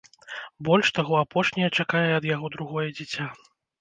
[0.69, 3.29] Больш таго, апошняя чакае ад яго другое дзіця.